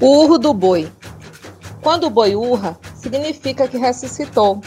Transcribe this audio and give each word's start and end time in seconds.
O 0.00 0.22
urro 0.22 0.38
do 0.38 0.54
boi. 0.54 0.90
Quando 1.82 2.04
o 2.04 2.10
boi 2.10 2.34
urra, 2.34 2.78
significa 2.94 3.68
que 3.68 3.76
ressuscitou. 3.76 4.58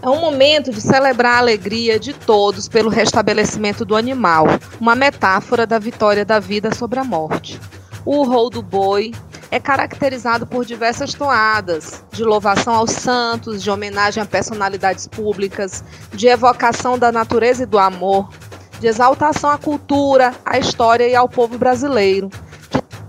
É 0.00 0.08
um 0.08 0.18
momento 0.18 0.70
de 0.72 0.80
celebrar 0.80 1.34
a 1.34 1.38
alegria 1.40 2.00
de 2.00 2.14
todos 2.14 2.68
pelo 2.68 2.88
restabelecimento 2.88 3.84
do 3.84 3.94
animal, 3.94 4.46
uma 4.80 4.94
metáfora 4.94 5.66
da 5.66 5.78
vitória 5.78 6.24
da 6.24 6.40
vida 6.40 6.74
sobre 6.74 6.98
a 6.98 7.04
morte. 7.04 7.60
O 8.02 8.20
urro 8.20 8.48
do 8.48 8.62
boi 8.62 9.12
é 9.50 9.60
caracterizado 9.60 10.46
por 10.46 10.64
diversas 10.64 11.12
toadas 11.12 12.02
de 12.10 12.24
louvação 12.24 12.74
aos 12.74 12.92
santos, 12.92 13.62
de 13.62 13.70
homenagem 13.70 14.22
a 14.22 14.26
personalidades 14.26 15.06
públicas, 15.06 15.84
de 16.14 16.28
evocação 16.28 16.98
da 16.98 17.12
natureza 17.12 17.64
e 17.64 17.66
do 17.66 17.78
amor, 17.78 18.30
de 18.80 18.86
exaltação 18.86 19.50
à 19.50 19.58
cultura, 19.58 20.32
à 20.46 20.58
história 20.58 21.06
e 21.06 21.14
ao 21.14 21.28
povo 21.28 21.58
brasileiro, 21.58 22.30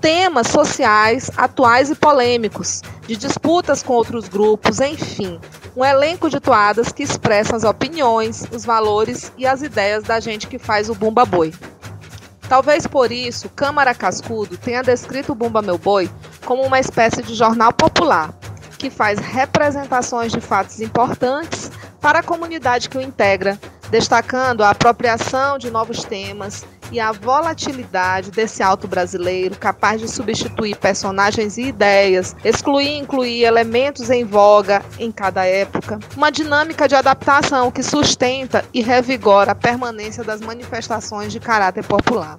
temas 0.02 0.48
sociais 0.48 1.30
atuais 1.36 1.90
e 1.90 1.96
polêmicos, 1.96 2.82
de 3.06 3.16
disputas 3.16 3.84
com 3.84 3.94
outros 3.94 4.28
grupos, 4.28 4.80
enfim, 4.80 5.40
um 5.76 5.84
elenco 5.84 6.30
de 6.30 6.40
toadas 6.40 6.92
que 6.92 7.04
expressam 7.04 7.56
as 7.56 7.64
opiniões, 7.64 8.46
os 8.52 8.66
valores 8.66 9.32
e 9.38 9.46
as 9.46 9.62
ideias 9.62 10.04
da 10.04 10.20
gente 10.20 10.48
que 10.48 10.58
faz 10.58 10.90
o 10.90 10.96
Bumba 10.96 11.26
Boi. 11.26 11.54
Talvez 12.48 12.88
por 12.88 13.12
isso, 13.12 13.50
Câmara 13.50 13.94
Cascudo 13.94 14.58
tenha 14.58 14.82
descrito 14.82 15.34
o 15.34 15.36
Bumba 15.36 15.62
Meu 15.62 15.78
Boi 15.78 16.10
como 16.46 16.64
uma 16.64 16.80
espécie 16.80 17.22
de 17.22 17.36
jornal 17.36 17.72
popular, 17.72 18.34
que 18.78 18.90
faz 18.90 19.20
representações 19.20 20.32
de 20.32 20.42
fatos 20.42 20.82
importantes 20.82 21.70
para 22.02 22.20
a 22.20 22.24
comunidade 22.24 22.90
que 22.90 22.98
o 22.98 23.02
integra, 23.02 23.60
destacando 23.90 24.64
a 24.64 24.70
apropriação 24.70 25.58
de 25.58 25.70
novos 25.70 26.04
temas 26.04 26.66
e 26.92 27.00
a 27.00 27.12
volatilidade 27.12 28.32
desse 28.32 28.64
alto 28.64 28.88
brasileiro, 28.88 29.56
capaz 29.58 30.02
de 30.02 30.08
substituir 30.08 30.76
personagens 30.78 31.58
e 31.58 31.64
ideias, 31.64 32.36
excluir 32.44 32.88
e 32.88 32.98
incluir 32.98 33.44
elementos 33.44 34.10
em 34.10 34.24
voga 34.24 34.82
em 34.98 35.12
cada 35.12 35.46
época. 35.46 36.00
Uma 36.16 36.32
dinâmica 36.32 36.88
de 36.88 36.96
adaptação 36.96 37.72
que 37.72 37.84
sustenta 37.84 38.66
e 38.74 38.82
revigora 38.82 39.52
a 39.52 39.56
permanência 39.56 40.24
das 40.24 40.42
manifestações 40.42 41.32
de 41.32 41.40
caráter 41.40 41.84
popular. 41.84 42.38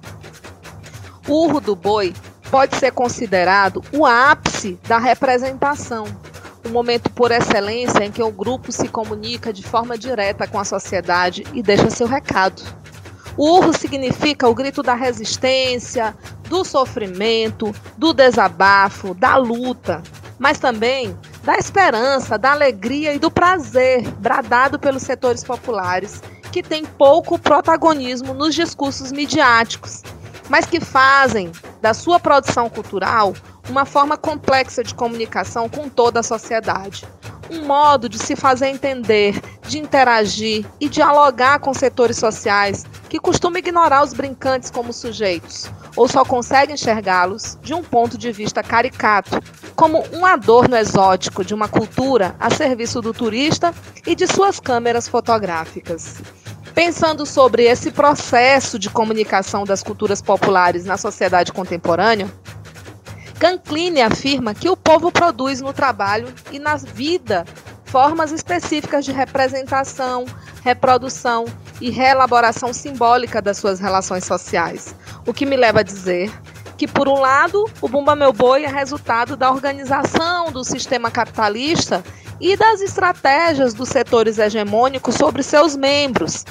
O 1.27 1.45
urro 1.45 1.61
do 1.61 1.75
boi 1.75 2.13
pode 2.49 2.75
ser 2.75 2.91
considerado 2.91 3.81
o 3.93 4.05
ápice 4.05 4.77
da 4.85 4.97
representação, 4.97 6.05
o 6.65 6.69
momento 6.69 7.09
por 7.09 7.31
excelência 7.31 8.03
em 8.03 8.11
que 8.11 8.21
o 8.21 8.31
grupo 8.31 8.71
se 8.71 8.87
comunica 8.87 9.51
de 9.51 9.63
forma 9.63 9.97
direta 9.97 10.47
com 10.47 10.59
a 10.59 10.65
sociedade 10.65 11.43
e 11.53 11.61
deixa 11.61 11.89
seu 11.89 12.07
recado. 12.07 12.61
O 13.37 13.57
urro 13.57 13.73
significa 13.73 14.47
o 14.47 14.53
grito 14.53 14.83
da 14.83 14.93
resistência, 14.93 16.15
do 16.49 16.65
sofrimento, 16.65 17.73
do 17.97 18.13
desabafo, 18.13 19.13
da 19.13 19.37
luta, 19.37 20.03
mas 20.37 20.59
também 20.59 21.17
da 21.43 21.55
esperança, 21.55 22.37
da 22.37 22.51
alegria 22.51 23.13
e 23.13 23.19
do 23.19 23.31
prazer 23.31 24.07
bradado 24.19 24.77
pelos 24.77 25.03
setores 25.03 25.43
populares, 25.43 26.21
que 26.51 26.61
têm 26.61 26.83
pouco 26.83 27.39
protagonismo 27.39 28.33
nos 28.33 28.53
discursos 28.53 29.11
midiáticos, 29.11 30.03
mas 30.49 30.65
que 30.65 30.81
fazem 30.81 31.51
da 31.81 31.93
sua 31.93 32.19
produção 32.19 32.69
cultural 32.69 33.33
uma 33.69 33.85
forma 33.85 34.17
complexa 34.17 34.83
de 34.83 34.93
comunicação 34.93 35.69
com 35.69 35.89
toda 35.89 36.19
a 36.19 36.23
sociedade. 36.23 37.05
Um 37.49 37.65
modo 37.65 38.07
de 38.07 38.17
se 38.17 38.35
fazer 38.35 38.67
entender, 38.67 39.41
de 39.67 39.77
interagir 39.77 40.65
e 40.79 40.87
dialogar 40.87 41.59
com 41.59 41.73
setores 41.73 42.17
sociais 42.17 42.85
que 43.09 43.19
costumam 43.19 43.59
ignorar 43.59 44.03
os 44.03 44.13
brincantes 44.13 44.71
como 44.71 44.93
sujeitos, 44.93 45.69
ou 45.97 46.07
só 46.07 46.23
conseguem 46.23 46.75
enxergá-los 46.75 47.57
de 47.61 47.73
um 47.73 47.83
ponto 47.83 48.17
de 48.17 48.31
vista 48.31 48.63
caricato, 48.63 49.37
como 49.75 50.03
um 50.13 50.25
adorno 50.25 50.77
exótico 50.77 51.43
de 51.43 51.53
uma 51.53 51.67
cultura 51.67 52.35
a 52.39 52.49
serviço 52.49 53.01
do 53.01 53.13
turista 53.13 53.73
e 54.07 54.15
de 54.15 54.27
suas 54.27 54.59
câmeras 54.59 55.09
fotográficas. 55.09 56.21
Pensando 56.73 57.25
sobre 57.25 57.63
esse 57.63 57.91
processo 57.91 58.79
de 58.79 58.89
comunicação 58.89 59.65
das 59.65 59.83
culturas 59.83 60.21
populares 60.21 60.85
na 60.85 60.95
sociedade 60.95 61.51
contemporânea, 61.51 62.31
Cancline 63.41 64.03
afirma 64.03 64.53
que 64.53 64.69
o 64.69 64.77
povo 64.77 65.11
produz 65.11 65.61
no 65.61 65.73
trabalho 65.73 66.31
e 66.51 66.59
na 66.59 66.75
vida 66.75 67.43
formas 67.85 68.31
específicas 68.31 69.03
de 69.03 69.11
representação, 69.11 70.25
reprodução 70.63 71.45
e 71.81 71.89
reelaboração 71.89 72.71
simbólica 72.71 73.41
das 73.41 73.57
suas 73.57 73.79
relações 73.79 74.25
sociais. 74.25 74.95
O 75.25 75.33
que 75.33 75.47
me 75.47 75.57
leva 75.57 75.79
a 75.79 75.83
dizer 75.83 76.31
que, 76.77 76.87
por 76.87 77.07
um 77.07 77.19
lado, 77.19 77.65
o 77.81 77.89
Bumba 77.89 78.15
Meu 78.15 78.31
Boi 78.31 78.63
é 78.63 78.69
resultado 78.69 79.35
da 79.35 79.49
organização 79.49 80.51
do 80.51 80.63
sistema 80.63 81.09
capitalista 81.09 82.03
e 82.39 82.55
das 82.55 82.79
estratégias 82.79 83.73
dos 83.73 83.89
setores 83.89 84.37
hegemônicos 84.37 85.15
sobre 85.15 85.41
seus 85.41 85.75
membros, 85.75 86.45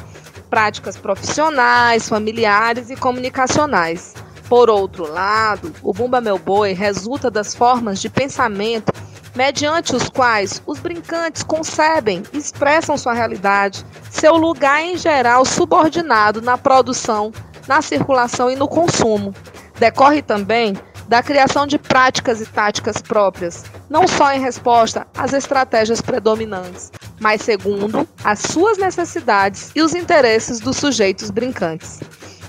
práticas 0.50 0.96
profissionais, 0.96 2.08
familiares 2.08 2.90
e 2.90 2.96
comunicacionais. 2.96 4.12
Por 4.50 4.68
outro 4.68 5.08
lado, 5.08 5.72
o 5.80 5.92
Bumba 5.92 6.20
Meu 6.20 6.36
Boi 6.36 6.72
resulta 6.72 7.30
das 7.30 7.54
formas 7.54 8.00
de 8.00 8.10
pensamento 8.10 8.92
mediante 9.32 9.94
os 9.94 10.08
quais 10.08 10.60
os 10.66 10.80
brincantes 10.80 11.44
concebem 11.44 12.24
e 12.32 12.38
expressam 12.38 12.98
sua 12.98 13.12
realidade, 13.12 13.86
seu 14.10 14.34
lugar 14.34 14.82
em 14.82 14.96
geral 14.96 15.44
subordinado 15.44 16.42
na 16.42 16.58
produção, 16.58 17.30
na 17.68 17.80
circulação 17.80 18.50
e 18.50 18.56
no 18.56 18.66
consumo. 18.66 19.32
Decorre 19.78 20.20
também 20.20 20.76
da 21.06 21.22
criação 21.22 21.64
de 21.64 21.78
práticas 21.78 22.40
e 22.40 22.46
táticas 22.46 23.00
próprias, 23.00 23.62
não 23.88 24.08
só 24.08 24.32
em 24.32 24.40
resposta 24.40 25.06
às 25.16 25.32
estratégias 25.32 26.00
predominantes, 26.00 26.90
mas 27.20 27.42
segundo 27.42 28.04
as 28.24 28.40
suas 28.40 28.78
necessidades 28.78 29.70
e 29.76 29.80
os 29.80 29.94
interesses 29.94 30.58
dos 30.58 30.76
sujeitos 30.76 31.30
brincantes. 31.30 32.00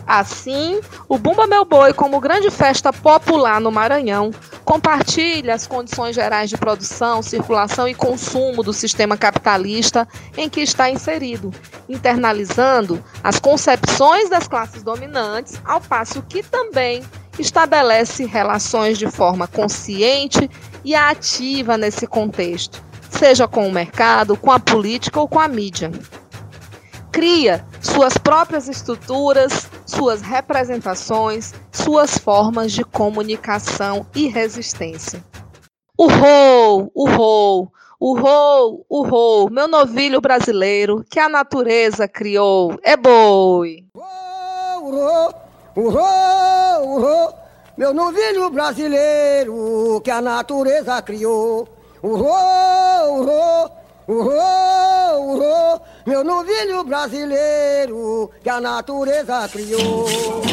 Assim, 0.06 0.82
o 1.08 1.18
Bumba 1.18 1.48
Meu 1.48 1.64
Boi, 1.64 1.94
como 1.94 2.20
grande 2.20 2.50
festa 2.50 2.92
popular 2.92 3.62
no 3.62 3.72
Maranhão, 3.72 4.32
compartilha 4.66 5.54
as 5.54 5.66
condições 5.68 6.16
gerais 6.16 6.50
de 6.50 6.58
produção, 6.58 7.22
circulação 7.22 7.88
e 7.88 7.94
consumo 7.94 8.64
do 8.64 8.74
sistema 8.74 9.16
capitalista 9.16 10.08
em 10.38 10.50
que 10.50 10.62
está 10.62 10.90
inserido, 10.90 11.52
internalizando 11.88 13.04
as 13.24 13.40
concepções 13.40 14.30
das 14.30 14.48
classes 14.48 14.84
dominantes, 14.84 15.62
ao 15.66 15.80
passo 15.80 16.22
que 16.24 16.44
também 16.44 17.04
estabelece 17.40 18.26
relações 18.26 18.98
de 18.98 19.10
forma 19.10 19.48
consciente 19.48 20.50
e 20.84 20.94
ativa 20.96 21.78
nesse 21.78 22.06
contexto, 22.06 22.84
seja 23.10 23.48
com 23.48 23.68
o 23.68 23.72
mercado, 23.72 24.36
com 24.36 24.52
a 24.52 24.60
política 24.60 25.20
ou 25.20 25.28
com 25.28 25.40
a 25.40 25.48
mídia. 25.48 25.92
Cria 27.12 27.66
suas 27.82 28.18
próprias 28.18 28.70
estruturas, 28.70 29.68
suas 29.92 30.22
representações, 30.22 31.54
suas 31.72 32.18
formas 32.18 32.72
de 32.72 32.84
comunicação 32.84 34.06
e 34.16 34.28
resistência. 34.28 35.24
O 35.98 36.08
rou, 36.08 36.92
o 36.96 37.08
rou, 39.04 39.50
meu 39.52 39.68
novilho 39.68 40.20
brasileiro 40.20 41.06
que 41.10 41.20
a 41.20 41.30
natureza 41.30 42.08
criou, 42.08 42.80
é 42.82 42.98
boi. 42.98 43.86
Rou, 43.94 45.34
o 45.76 47.00
rou, 47.00 47.36
meu 47.78 47.94
novilho 47.94 48.50
brasileiro 48.50 50.02
que 50.04 50.10
a 50.10 50.22
natureza 50.22 51.02
criou. 51.02 51.68
O 52.02 52.16
rou, 52.16 52.82
Uhô, 53.22 53.70
uhô, 54.08 55.61
meu 56.06 56.24
novilho 56.24 56.84
brasileiro 56.84 58.30
que 58.42 58.50
a 58.50 58.60
natureza 58.60 59.48
criou. 59.50 60.51